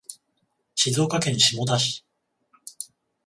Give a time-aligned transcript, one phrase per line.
[0.73, 2.03] 静岡県下田市